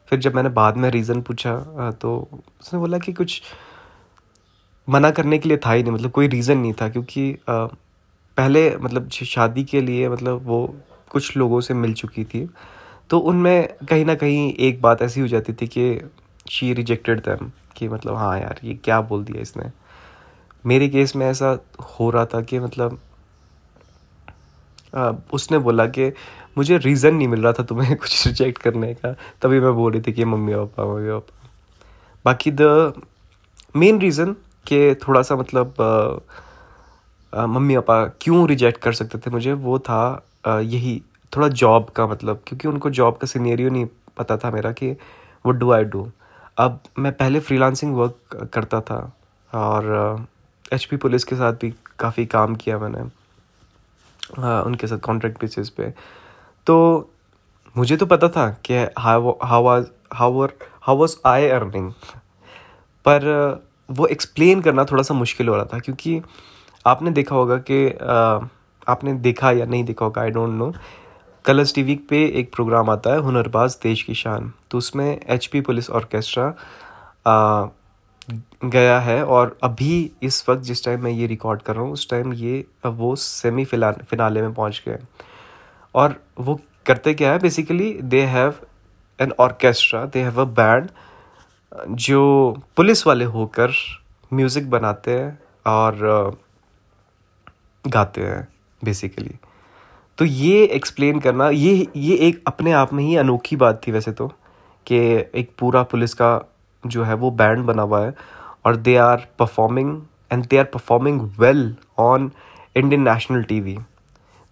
फिर 0.09 0.19
जब 0.19 0.35
मैंने 0.35 0.49
बाद 0.51 0.77
में 0.77 0.89
रीज़न 0.91 1.21
पूछा 1.23 1.91
तो 1.93 2.17
उसने 2.61 2.79
बोला 2.81 2.99
कि 2.99 3.13
कुछ 3.13 3.43
मना 4.89 5.11
करने 5.11 5.39
के 5.39 5.49
लिए 5.49 5.59
था 5.59 5.73
ही 5.73 5.83
नहीं 5.83 5.93
मतलब 5.93 6.11
कोई 6.11 6.29
रीज़न 6.29 6.59
नहीं 6.59 6.73
था 6.73 6.89
क्योंकि 6.89 7.31
पहले 8.39 8.77
मतलब 8.77 9.09
शादी 9.11 9.65
के 9.65 9.81
लिए 9.81 10.09
मतलब 10.09 10.41
वो 10.45 10.77
कुछ 11.11 11.37
लोगों 11.37 11.61
से 11.61 11.75
मिल 11.75 11.93
चुकी 11.93 12.25
थी। 12.25 12.49
तो 13.11 13.19
उनमें 13.19 13.69
कहीं 13.89 14.05
ना 14.05 14.15
कहीं 14.15 14.55
एक 14.55 14.83
बात 14.83 15.03
ऐसी 15.03 15.21
हो 15.21 15.29
जाती 15.29 15.53
थी 15.53 15.67
कि 15.67 16.01
शी 16.51 16.73
रिजेक्टेड 16.73 17.21
दैम 17.21 17.51
कि 17.77 17.89
मतलब 17.89 18.15
हाँ 18.15 18.41
यार 18.41 18.61
ये 18.65 18.75
क्या 18.75 19.01
बोल 19.01 19.25
दिया 19.25 19.41
इसने। 19.41 19.71
मेरे 20.67 20.89
केस 20.89 21.17
में 21.17 21.27
ऐसा 21.27 21.59
हो 21.81 22.11
रहा 22.11 22.25
था 22.27 22.43
कि 22.43 22.59
मतलब 22.59 23.01
आ, 24.95 25.13
उसने 25.33 25.59
बोला 25.59 25.87
कि 25.87 26.13
मुझे 26.59 26.79
रीज़न 26.79 27.15
नहीं 27.15 27.29
मिल 27.29 27.43
रहा 27.43 27.53
था 27.53 27.63
तुम्हें 27.63 27.97
कुछ 28.01 28.27
रिजेक्ट 28.27 28.63
करने 28.63 28.95
का। 28.95 29.13
तभी 29.43 29.61
मैं 29.61 29.75
बोल 29.75 29.93
रही 29.93 30.03
थी 30.03 30.13
कि 30.13 30.25
मम्मी 30.25 30.55
पापा 30.55 30.85
मम्मी 30.85 31.11
पापा। 31.11 31.51
बाकी 32.25 32.51
द 32.51 32.93
मेन 33.77 34.01
रीज़न 34.01 34.33
कि 34.67 34.95
थोड़ा 34.95 35.23
सा 35.23 35.37
मतलब 35.37 35.75
आ, 35.81 36.19
मम्मी 37.33 37.77
पापा 37.77 38.05
क्यों 38.21 38.47
रिजेक्ट 38.49 38.81
कर 38.83 38.93
सकते 38.93 39.19
थे 39.19 39.31
मुझे? 39.31 39.53
वो 39.53 39.79
था 39.79 40.25
यही, 40.47 41.01
थोड़ा 41.33 41.49
जॉब 41.49 41.89
का 41.97 42.07
मतलब 42.07 42.43
क्योंकि 42.47 42.69
उनको 42.69 42.91
जॉब 42.91 43.17
का 43.17 43.27
सीनेरियो 43.27 43.71
नहीं 43.71 43.87
पता 44.19 44.37
था 44.37 44.51
मेरा 44.51 44.73
कि 44.73 44.91
वो 45.45 45.53
डू 45.53 45.71
आई 45.73 45.85
डू 45.85 46.11
अब 46.59 46.81
मैं 46.99 47.13
पहले 47.13 47.41
फ्रीलांसिंग 47.41 47.95
वर्क 47.97 48.49
करता 48.53 48.81
था 48.81 49.01
और 49.53 50.27
एच 50.73 50.85
पी 50.85 50.97
पुलिस 50.97 51.25
के 51.25 51.37
साथ 51.37 51.53
भी 51.53 51.73
काफ़ी 51.99 52.25
काम 52.27 52.55
किया 52.57 52.79
मैंने 52.79 53.03
उनके 54.63 54.87
साथ 54.87 54.99
कॉन्ट्रैक्ट 54.99 55.41
बेसिस 55.41 55.71
पे। 55.71 55.93
तो 56.67 57.11
मुझे 57.77 57.97
तो 57.97 58.07
पता 58.07 58.29
था 58.29 58.49
कि 58.65 58.75
how 58.99 60.97
was 60.97 61.17
I 61.27 61.49
earning 61.49 61.93
per 63.07 63.27
वो 63.91 64.07
एक्सप्लेन 64.07 64.61
करना 64.63 64.85
थोड़ा 64.85 65.03
सा 65.03 65.15
मुश्किल 65.15 65.49
हो 65.49 65.55
रहा 65.57 65.65
था, 65.65 65.79
क्योंकि 65.79 66.21
आपने 66.89 67.11
देखा 67.11 67.37
होगा 67.37 67.57
कि 67.71 67.87
आपने 68.89 69.13
देखा 69.23 69.51
या 69.53 69.65
नहीं 69.67 69.85
देखा 69.85 70.05
होगा 70.05 70.23
I 70.23 70.31
don't 70.31 70.55
know 70.59 70.73
Colors 71.45 71.75
TV 71.75 71.95
पे 72.11 72.25
एक 72.41 72.53
प्रोग्राम 72.53 72.91
आता 72.91 73.13
है, 73.13 73.19
हुनरबाज 73.21 73.79
देश 73.83 74.03
की 74.03 74.15
शान। 74.15 74.53
तो 74.71 74.79
उसमें 74.79 75.21
एच 75.29 75.47
पी 75.47 75.61
पुलिस 75.61 75.91
ऑर्केस्ट्रा 75.91 76.55
गया 78.65 78.99
है 79.01 79.23
और 79.25 79.57
अभी 79.63 80.11
इस 80.23 80.45
वक्त 80.49 80.63
जिस 80.63 80.85
टाइम 80.85 81.03
मैं 81.05 81.11
ये 81.11 81.27
रिकॉर्ड 81.27 81.63
कर 81.63 81.75
रहा 81.75 81.85
हूँ, 81.85 81.93
उस 81.93 82.09
टाइम 82.11 82.33
ये, 82.35 82.65
वो 82.87 83.15
सेमी 83.17 83.65
फिनाले 83.65 84.43
में 84.43 84.53
पहुँच 84.55 84.83
गए 84.87 84.99
और 85.95 86.15
वो 86.41 86.61
करते 86.87 87.15
क्या 87.15 87.33
है 87.33 87.39
basically 87.39 87.93
they 88.05 88.23
have 88.27 88.55
an 89.19 89.33
orchestra 89.41 90.05
they 90.07 90.23
have 90.23 90.41
a 90.41 90.45
band 90.57 90.89
जो 92.03 92.21
पुलिस 92.77 93.07
वाले 93.07 93.25
होकर 93.37 93.73
म्यूज़िक 94.33 94.71
बनाते 94.71 95.11
हैं 95.11 95.39
और 95.67 96.37
गाते 97.87 98.21
हैं 98.21 98.49
बेसिकली 98.85 99.35
तो 100.19 100.25
ये 100.25 100.65
एक्सप्लेन 100.65 101.21
करना 101.21 101.49
ये 101.49 101.89
ये 101.97 102.17
एक 102.17 102.43
अपने 102.47 102.73
आप 102.73 102.93
में 102.93 103.05
ही 103.05 103.17
अनोखी 103.17 103.57
बात 103.57 103.81
थी 103.87 103.93
वैसे 103.93 104.13
तो 104.13 104.29
कि 104.87 104.97
एक 105.35 105.51
पूरा 105.59 105.83
पुलिस 105.83 106.15
का 106.15 106.53
जो 106.87 107.05
है 107.05 107.15
वो 107.15 107.31
बैंड 107.31 107.59
बना 107.59 107.83
हुआ 107.83 108.05
है 108.05 108.15
और 108.67 108.77
they 108.77 108.97
are 108.97 109.27
performing 109.39 110.03
and 110.33 110.47
they 110.47 110.59
are 110.59 110.65
performing 110.65 111.21
well 111.39 111.77
on 111.99 112.33
Indian 112.77 113.03
national 113.03 113.43
TV 113.43 113.79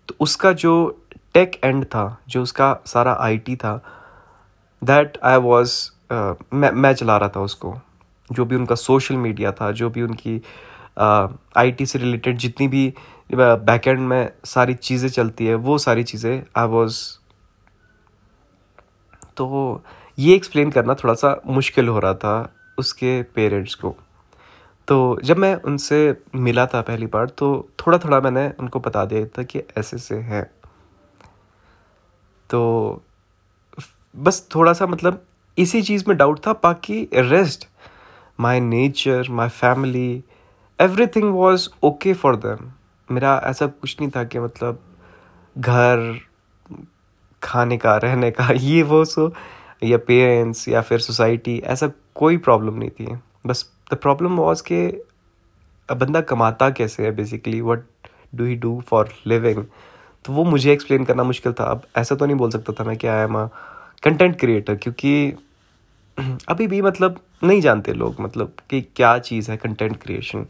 तो 0.09 0.15
उसका 0.21 0.53
जो 0.53 1.05
टेक 1.35 1.61
एंड 1.65 1.85
था 1.85 2.19
जो 2.29 2.43
उसका 2.43 2.79
सारा 2.87 3.17
आईटी 3.21 3.57
था 3.57 3.83
दैट 4.85 5.19
आई 5.23 5.37
वाज 5.37 5.91
मैं 6.55 6.71
मैं 6.71 6.95
चला 6.95 7.17
रहा 7.17 7.29
था 7.29 7.41
उसको। 7.41 7.75
जो 8.33 8.45
भी 8.45 8.57
उनका 8.57 8.75
सोशल 8.75 9.17
मीडिया 9.17 9.53
था 9.53 9.73
जो 9.73 9.91
भी 9.91 10.03
उनकी 10.03 10.43
आईटी 11.57 11.85
uh, 11.85 11.91
से 11.91 11.99
रिलेटेड 11.99 12.37
जितनी 12.37 12.69
भी 12.69 12.95
बैक 13.31 13.87
एंड 13.89 14.01
में 14.01 14.33
सारी 14.45 14.75
चीज़ें 14.75 15.09
चलती 15.09 15.47
है, 15.47 15.55
वो 15.55 15.79
सारी 15.79 16.05
चीज़ें 16.05 16.43
आई 16.57 16.67
वॉज़ 16.69 16.99
तो 19.37 19.83
ये 20.19 20.35
एक्सप्लेन 20.35 20.71
करना 20.71 20.95
थोड़ा 20.95 21.15
सा 21.15 21.41
मुश्किल 21.47 21.89
हो 21.89 21.99
रहा 21.99 22.15
था 22.15 22.53
उसके 22.79 23.23
पेरेंट्स 23.35 23.75
को। 23.75 23.95
तो 24.89 25.19
जब 25.25 25.39
मैं 25.39 25.55
उनसे 25.63 25.99
मिला 26.35 26.67
था 26.67 26.81
पहली 26.83 27.07
बार 27.07 27.29
तो 27.29 27.49
थोड़ा 27.81 27.99
थोड़ा 27.99 28.21
मैंने 28.21 28.49
उनको 28.61 28.81
बता 28.81 29.05
दिया 29.05 29.27
था 29.39 29.43
कि 29.43 29.63
ऐसे 29.79 29.99
से 29.99 30.17
है। 30.17 30.43
तो 32.51 33.03
बस 34.15 34.47
थोड़ा 34.55 34.73
सा 34.73 34.87
मतलब 34.87 35.25
इसी 35.59 35.83
चीज़ 35.83 36.05
में 36.09 36.17
डाउट 36.17 36.47
था, 36.47 36.53
बाकी 36.53 37.09
rest 37.15 37.69
my 38.41 38.61
nature 38.61 39.31
my 39.31 39.49
family 39.49 40.25
everything 41.07 41.33
was 41.35 41.69
okay 41.83 42.13
for 42.15 42.37
them 42.37 42.71
मेरा 43.11 43.41
ऐसा 43.45 43.67
कुछ 43.67 43.97
नहीं 44.01 44.11
था 44.17 44.25
कि 44.25 44.39
मतलब 44.39 44.83
घर, 45.59 46.21
खाने 47.43 47.77
का, 47.77 47.97
रहने 47.97 48.31
का, 48.31 48.49
ये 48.55 48.83
वो 48.83 49.05
सो, 49.05 49.33
या 49.85 49.99
पेरेंट्स 49.99 50.69
या 50.69 50.81
फिर 50.81 50.99
सोसाइटी 50.99 51.59
ऐसा 51.65 51.91
कोई 52.15 52.37
प्रॉब्लम 52.37 52.75
नहीं 52.75 52.91
थी। 52.91 53.17
बस 53.47 53.71
द 53.93 53.97
प्रॉब्लम 53.97 54.37
वॉज़ 54.37 54.63
कि 54.63 54.87
बंदा 55.89 56.21
कमाता 56.21 56.71
कैसे 56.71 57.05
है 57.05 57.11
basically 57.17 57.61
what 57.61 57.85
do 58.35 58.45
he 58.45 58.55
do 58.55 58.81
for 58.89 59.09
living 59.27 59.65
तो 60.25 60.33
वो 60.33 60.45
मुझे 60.45 60.73
एक्सप्लेन 60.73 61.05
करना 61.05 61.23
मुश्किल 61.23 61.53
था। 61.53 61.65
अब 61.65 61.83
ऐसा 61.97 62.15
तो 62.15 62.27
नहीं 62.27 62.37
बोल 62.37 62.51
सकता 62.51 62.73
था 62.73 62.85
मैं 62.85 62.97
क्या 62.97 63.23
एम 63.23 63.47
कंटेंट 64.05 64.39
क्रिएटर 64.41 64.77
क्योंकि 64.77 65.33
अभी 66.49 66.67
भी 66.67 66.83
मतलब 66.83 67.21
नहीं 67.45 67.61
जानते 67.61 67.93
लोग 67.93 68.21
मतलब 68.21 68.53
कि 68.71 68.81
क्या 68.97 69.19
चीज़ 69.19 69.51
है 69.51 69.57
कंटेंट 69.57 69.97
क्रिएशन 70.03 70.47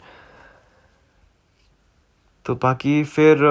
तो 2.46 2.54
बाकी 2.54 3.02
फिर 3.04 3.44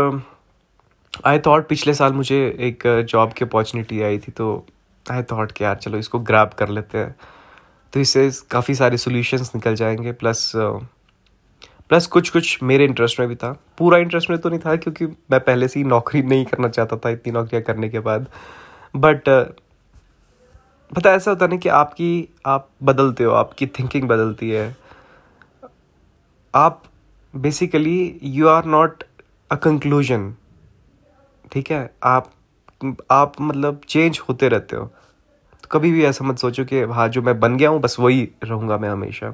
आई 1.25 1.39
थॉट 1.39 1.67
पिछले 1.67 1.93
साल 1.93 2.13
मुझे 2.13 2.37
एक 2.59 2.83
जॉब 3.09 3.33
की 3.33 3.45
अपॉर्चुनिटी 3.45 4.01
आई 4.01 4.17
थी 4.19 4.31
तो 4.31 4.65
आई 5.05 5.23
थॉट 5.23 5.51
कि 5.51 5.63
यार 5.63 5.75
चलो 5.75 5.97
इसको 5.97 6.19
ग्रैब 6.19 6.49
कर 6.49 6.69
लेते 6.69 6.97
हैं। 6.97 7.15
तो 7.93 7.99
इससे 7.99 8.29
काफ़ी 8.51 8.75
सारे 8.75 8.97
सोल्यूशंस 8.97 9.51
निकल 9.55 9.75
जाएँगे 9.75 10.11
प्लस 10.11 10.51
प्लस 11.89 12.07
कुछ 12.07 12.29
कुछ 12.29 12.63
मेरे 12.63 12.85
इंटरेस्ट 12.85 13.19
में 13.19 13.27
भी 13.29 13.35
था। 13.35 13.51
पूरा 13.77 13.97
इंटरेस्ट 13.97 14.29
में 14.29 14.39
तो 14.39 14.49
नहीं 14.49 14.59
था, 14.59 14.75
क्योंकि 14.75 15.05
मैं 15.05 15.39
पहले 15.39 15.67
से 15.67 15.79
ही 15.79 15.85
नौकरी 15.85 16.21
नहीं 16.21 16.45
करना 16.45 16.67
चाहता 16.67 16.97
था, 16.97 17.09
इतनी 17.09 17.33
नौकरियाँ 17.33 17.63
करने 17.63 17.89
के 17.89 17.99
बाद। 17.99 18.27
बट 18.95 19.29
पता 20.91 21.13
ऐसा 21.13 21.31
होता 21.31 21.47
नहीं 21.47 21.59
कि 21.59 21.69
आपकी, 21.69 22.27
आप 22.45 22.69
बदलते 22.83 23.23
हो, 23.23 23.31
आपकी 23.31 23.67
थिंकिंग 23.67 24.07
बदलती 24.07 24.49
है। 24.49 24.75
आप 26.55 26.83
basically 27.37 28.19
you 28.23 28.47
are 28.47 28.65
not 28.65 29.03
a 29.51 29.55
conclusion 29.55 30.35
ठीक 31.51 31.71
है? 31.71 31.95
आप 32.03 32.31
आप 33.11 33.33
मतलब 33.41 33.81
चेंज 33.89 34.19
होते 34.29 34.49
रहते 34.49 34.75
हो। 34.75 34.85
तो 35.63 35.67
कभी 35.71 35.91
भी 35.91 36.05
ऐसा 36.05 36.25
मत 36.25 36.37
सोचो 36.37 36.65
कि 36.65 36.81
हाँ 36.81 37.07
जो 37.09 37.21
मैं 37.21 37.39
बन 37.39 37.57
गया 37.57 37.69
हूँ, 37.69 37.79
बस 37.81 37.95
वही 37.99 38.29
रहूँगा 38.43 38.77
मैं 38.77 38.89
हमेशा। 38.89 39.33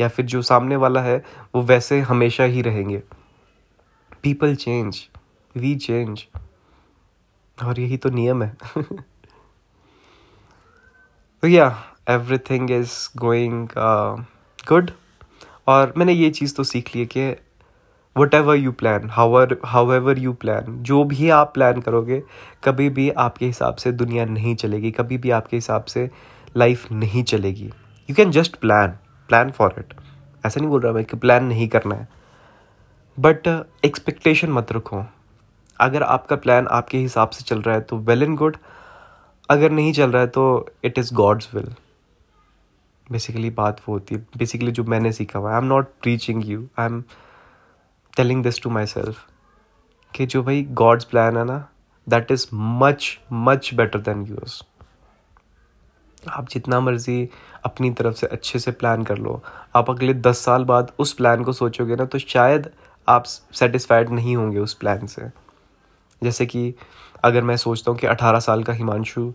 या 0.00 0.08
फिर 0.08 0.26
जो 0.26 0.42
सामने 0.42 0.76
वाला 0.76 1.00
है, 1.00 1.24
वो 1.54 1.62
वैसे 1.62 2.00
हमेशा 2.00 2.44
ही 2.44 2.62
रहेंगे। 2.62 3.02
पीपल 4.22 4.54
चेंज 4.54 5.08
वी 5.56 5.76
चेंज 5.76 6.26
और 7.64 7.80
यही 7.80 7.96
तो 7.96 8.10
नियम 8.10 8.42
है। 8.42 8.56
तो 11.42 11.48
या 11.48 11.84
एवरीथिंग 12.08 12.70
इज़ 12.70 13.18
गोइंग 13.18 13.68
गुड 14.68 14.90
और 15.66 15.94
मैंने 15.96 16.12
ये 16.12 16.30
चीज़ 16.30 16.54
तो 16.54 16.64
सीख 16.64 16.94
ली 16.94 17.00
है 17.00 17.06
कि 17.06 17.36
whatever 18.34 18.56
you 18.56 18.72
plan 18.72 19.10
however 19.10 19.56
however 19.92 20.18
you 20.18 20.32
plan 20.32 20.82
जो 20.82 21.04
भी 21.04 21.28
आप 21.30 21.54
प्लान 21.54 21.80
करोगे 21.80 22.22
कभी 22.64 22.88
भी 22.90 23.10
आपके 23.10 23.46
हिसाब 23.46 23.74
से 23.74 23.92
दुनिया 23.92 24.24
नहीं 24.24 24.54
चलेगी 24.56 24.90
कभी 24.90 25.18
भी 25.18 25.30
आपके 25.30 25.56
हिसाब 25.56 25.84
से 25.84 26.10
लाइफ 26.56 26.92
नहीं 26.92 27.24
चलेगी। 27.24 27.66
You 28.10 28.14
can 28.14 28.30
just 28.30 28.56
plan 28.56 28.88
plan 29.28 29.50
for 29.50 29.74
it 29.78 29.94
ऐसा 30.46 30.60
नहीं 30.60 30.70
बोल 30.70 30.80
रहा 30.80 30.92
मैं 30.92 31.04
कि 31.04 31.16
प्लान 31.16 31.44
नहीं 31.44 31.68
करना 31.68 31.94
है। 31.94 32.08
बट 33.20 33.66
एक्सपेक्टेशन 33.84 34.48
uh, 34.48 34.54
मत 34.54 34.72
रखो। 34.72 35.04
अगर 35.80 36.02
आपका 36.02 36.36
प्लान 36.36 36.66
आपके 36.66 36.98
हिसाब 36.98 37.30
से 37.30 37.44
चल 37.44 37.62
रहा 37.62 37.74
है 37.74 37.80
तो 37.80 37.96
वेल 37.98 38.22
एंड 38.22 38.36
गुड 38.36 38.56
अगर 39.50 39.70
नहीं 39.70 39.92
चल 39.92 40.10
रहा 40.10 40.22
है 40.22 40.28
तो 40.28 40.70
it 40.84 40.98
is 40.98 41.14
God's 41.14 41.54
will 41.54 41.74
basically 43.12 43.50
बात 43.52 43.80
वो 43.80 43.94
होती 43.94 44.14
है। 44.14 44.20
बेसिकली 44.38 44.72
जो 44.72 44.84
मैंने 44.84 45.12
सीखा 45.12 45.38
हुआ 45.38 45.52
I 45.52 45.58
am 45.58 45.64
not 45.64 45.92
teaching 46.02 46.48
you 46.48 46.66
I 46.78 46.86
am 46.86 47.02
telling 48.16 48.42
this 48.42 48.62
to 48.62 48.70
myself 48.86 49.26
कि 50.14 50.26
जो 50.26 50.42
भाई 50.42 50.62
गॉड्स 50.72 51.04
प्लान 51.04 51.36
है 51.36 51.44
ना 51.44 51.66
that 52.06 52.30
is 52.30 52.46
much 52.54 53.18
much 53.32 53.70
better 53.74 54.00
than 54.00 54.26
yours 54.26 54.62
आप 56.22 56.48
जितना 56.48 56.78
मर्ज़ी 56.80 57.28
अपनी 57.64 57.90
तरफ़ 57.90 58.14
से 58.16 58.26
अच्छे 58.26 58.58
से 58.58 58.70
प्लान 58.72 59.04
कर 59.04 59.18
लो। 59.18 59.40
आप 59.76 59.90
अगले 59.90 60.14
दस 60.16 60.38
साल 60.38 60.64
बाद 60.64 60.92
उस 60.98 61.12
प्लान 61.12 61.42
को 61.44 61.52
सोचोगे 61.52 61.96
ना 61.96 62.04
तो 62.04 62.18
शायद 62.18 62.70
आप 63.08 63.24
सेटिस्फाइड 63.24 64.10
नहीं 64.10 64.36
होंगे 64.36 64.58
उस 64.58 64.74
प्लान 64.74 65.06
से। 65.06 65.22
जैसे 66.22 66.46
कि 66.46 66.74
अगर 67.24 67.42
मैं 67.42 67.56
सोचता 67.56 67.90
हूँ 67.90 67.98
कि 67.98 68.06
अठारह 68.06 68.40
साल 68.40 68.62
का 68.62 68.72
हिमांशु 68.72 69.32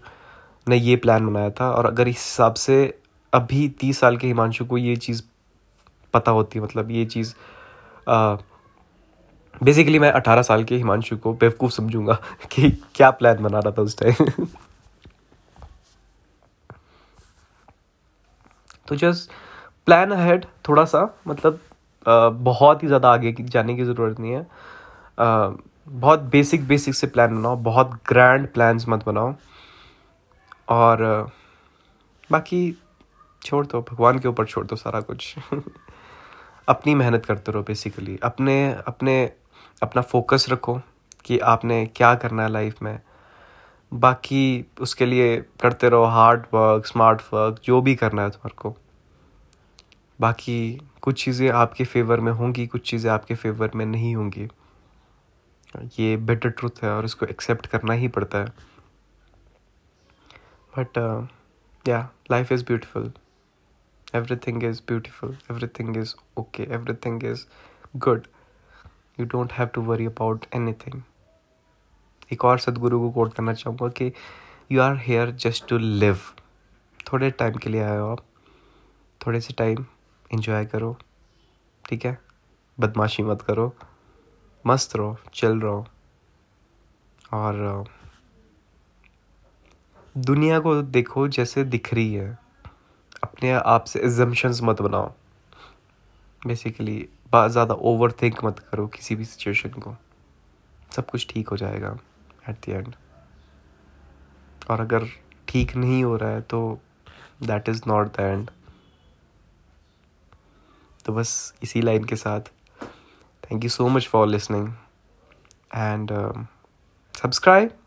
ने 0.67 0.77
ये 0.77 0.95
प्लान 0.95 1.27
बनाया 1.27 1.49
था, 1.51 1.69
और 1.71 1.85
अगर 1.85 2.07
इस 2.07 2.15
हिसाब 2.17 2.53
से 2.55 2.99
अभी 3.33 3.67
तीस 3.69 3.99
साल 3.99 4.17
के 4.17 4.27
हिमांशु 4.27 4.65
को 4.65 4.77
ये 4.77 4.95
चीज़ 4.95 5.21
पता 6.13 6.31
होती 6.31 6.59
है 6.59 6.65
मतलब 6.65 6.91
ये 6.91 7.05
चीज़ 7.05 7.33
बेसिकली 9.63 9.99
मैं 9.99 10.11
अठारह 10.11 10.41
साल 10.41 10.63
के 10.63 10.75
हिमांशु 10.75 11.17
को 11.17 11.33
बेवकूफ़ 11.33 11.71
समझूँगा 11.71 12.13
कि 12.51 12.69
क्या 12.95 13.09
प्लान 13.11 13.43
बना 13.43 13.59
रहा 13.59 13.71
था 13.71 13.81
उस 13.81 13.97
टाइम 13.99 14.45
तो 18.87 18.95
जस्ट 18.95 19.31
प्लान 19.85 20.11
अहेड 20.11 20.45
थोड़ा 20.69 20.85
सा 20.85 21.01
मतलब 21.27 21.59
बहुत 22.05 22.83
ही 22.83 22.87
ज़्यादा 22.87 23.09
आगे 23.09 23.31
जाने 23.39 23.75
की 23.75 23.83
ज़रूरत 23.83 24.19
नहीं 24.19 24.31
है। 24.31 24.45
बहुत 25.89 26.19
बेसिक 26.19 26.67
बेसिक 26.67 26.95
से 26.95 27.07
प्लान 27.07 27.35
बनाओ, 27.37 27.55
बहुत 27.55 27.91
ग्रैंड 28.07 28.47
प्लान्स 28.53 28.85
मत 28.89 29.05
बनाओ। 29.05 29.33
और, 30.69 31.29
बाकी 32.29 32.77
छोड़ 33.43 33.65
दो, 33.65 33.81
भगवान 33.81 34.19
के 34.19 34.27
ऊपर 34.27 34.45
छोड़ 34.45 34.65
दो 34.65 34.75
सारा 34.75 35.01
कुछ। 35.01 35.35
अपनी 36.69 36.95
मेहनत 36.95 37.25
करते 37.25 37.51
रहो 37.51 37.63
बेसिकली 37.63 38.19
अपने 38.23 38.73
अपने, 38.87 39.31
अपना 39.83 40.01
फोकस 40.01 40.45
रखो 40.49 40.81
कि 41.25 41.39
आपने 41.39 41.85
क्या 41.85 42.15
करना 42.15 42.43
है 42.43 42.49
लाइफ 42.49 42.81
में। 42.81 42.99
बाकी 43.93 44.65
उसके 44.81 45.05
लिए 45.05 45.37
करते 45.37 45.89
रहो 45.89 46.03
हार्ड 46.03 46.45
वर्क 46.53 46.85
स्मार्ट 46.85 47.21
वर्क 47.21 47.61
जो 47.63 47.81
भी 47.81 47.95
करना 47.95 48.21
है 48.21 48.29
तुम्हारे 48.29 48.55
को। 48.55 48.77
बाकी 50.21 50.81
कुछ 51.01 51.25
चीज़ें 51.25 51.49
आपके 51.49 51.83
फेवर 51.83 52.19
में 52.19 52.31
होंगी, 52.31 52.67
कुछ 52.67 52.89
चीज़ें 52.89 53.11
आपके 53.11 53.35
फेवर 53.35 53.71
में 53.75 53.85
नहीं 53.85 54.15
होंगी। 54.15 54.47
ये 55.99 56.17
बेटर 56.17 56.49
ट्रूथ 56.49 56.83
है 56.83 56.91
और 56.91 57.05
इसको 57.05 57.25
एक्सेप्ट 57.25 57.67
करना 57.67 57.93
ही 57.93 58.07
पड़ता 58.07 58.37
है। 58.37 58.45
But 60.79 61.27
yeah 61.87 62.09
life 62.31 62.51
is 62.51 62.65
beautiful 62.65 63.13
everything 64.15 64.63
is 64.63 64.81
beautiful. 64.91 65.33
Everything 65.51 65.97
is 66.03 66.15
okay. 66.39 66.67
Everything 66.77 67.23
is 67.23 67.39
good. 67.97 68.21
You 69.19 69.31
don't 69.35 69.51
have 69.51 69.71
to 69.71 69.87
worry 69.87 70.15
about 70.15 70.49
anything. 70.55 70.99
एक 72.33 72.45
और 72.45 72.59
सदगुरु 72.59 72.99
को 72.99 73.11
कोट 73.11 73.33
करना 73.33 73.53
चाहूँगा 73.53 73.87
कि 73.87 74.13
you 74.71 74.81
are 74.81 74.97
here 74.97 75.31
just 75.31 75.67
to 75.67 75.77
live 75.77 76.19
थोड़े 77.13 77.31
टाइम 77.31 77.53
के 77.53 77.69
लिए 77.69 77.81
आए 77.81 77.97
हो 77.97 78.09
आप। 78.09 78.25
थोड़े 79.27 79.41
से 79.41 79.53
टाइम 79.53 79.85
इंजॉय 80.33 80.65
करो। 80.65 80.97
ठीक 81.89 82.05
है? 82.05 82.21
बदमाशी 82.79 83.23
मत 83.23 83.41
करो। 83.41 83.75
मस्त 84.65 84.95
रहो। 84.95 85.17
चल 85.33 85.59
रहो। 85.59 85.87
और 87.33 87.85
दुनिया 90.17 90.59
को 90.59 90.81
देखो 90.81 91.27
जैसे 91.27 91.63
दिख 91.63 91.93
रही 91.93 92.13
है। 92.13 92.46
अपने 93.37 93.51
आप 93.51 93.83
से 93.85 93.99
एजम्पन्स 93.99 94.61
मत 94.63 94.81
बनाओ। 94.81 95.11
बेसिकली 96.43 96.97
ज़्यादा 97.33 97.73
ओवर 97.89 98.11
थिंक 98.21 98.43
मत 98.45 98.59
करो 98.59 98.85
किसी 98.87 99.15
भी 99.15 99.25
सिचुएशन 99.25 99.69
को। 99.69 99.95
सब 100.91 101.05
कुछ 101.05 101.27
ठीक 101.29 101.49
हो 101.49 101.57
जाएगा 101.57 101.89
एट 102.49 102.55
द 102.65 102.69
एंड 102.69 102.95
और 104.69 104.81
अगर 104.81 105.05
ठीक 105.47 105.75
नहीं 105.75 106.03
हो 106.03 106.15
रहा 106.17 106.29
है 106.29 106.41
तो 106.43 106.79
that 107.43 107.69
is 107.69 107.81
not 107.87 108.07
the 108.17 108.19
end 108.21 108.49
तो 111.05 111.13
बस 111.13 111.53
इसी 111.63 111.81
लाइन 111.81 112.03
के 112.03 112.15
साथ। 112.15 112.51
Thank 113.43 113.63
you 113.63 113.69
so 113.69 113.87
much 113.89 114.07
for 114.07 114.27
listening 114.27 114.67
and 115.75 116.11
subscribe 117.15 117.77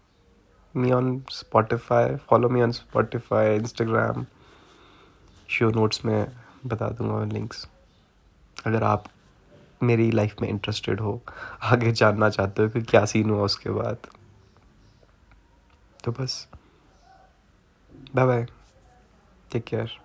me 0.75 0.93
on 0.93 1.23
Spotify 1.33 2.17
follow 2.29 2.49
me 2.49 2.63
on 2.63 2.73
Spotify 2.73 3.57
Instagram 3.57 4.25
show 5.51 5.71
notes 5.71 6.05
में 6.05 6.33
बता 6.67 6.89
दूँगा 6.89 7.25
लिंक्स 7.25 7.69
अगर 8.67 8.83
आप 8.83 9.05
मेरी 9.83 10.11
लाइफ 10.11 10.37
में 10.43 10.49
इंटरेस्टेड 10.49 11.01
हो, 11.01 11.21
आगे 11.63 11.93
जानना 11.93 12.29
चाहते 12.31 12.63
हो 12.63 12.69
कि 12.69 12.83
क्या 12.83 13.05
सीन 13.05 13.31
हुआ 13.31 13.45
उसके 13.45 13.71
बाद 13.71 14.07
तो 16.05 16.13
बस। 16.13 16.47
Bye 18.15 18.27
bye 18.27 18.47
take 19.53 19.65
care 19.65 19.99